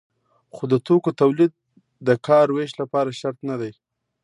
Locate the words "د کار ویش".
2.07-2.71